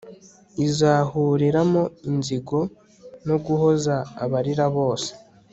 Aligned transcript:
izahoreramo 0.65 1.83
inzigo 2.09 2.59
no 3.27 3.35
guhoza 3.45 3.95
abarira 4.23 4.65
bose 4.75 5.11